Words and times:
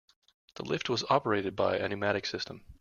The 0.55 0.65
lift 0.65 0.89
was 0.89 1.03
operated 1.11 1.55
by 1.55 1.77
a 1.77 1.87
pneumatic 1.87 2.25
system. 2.25 2.65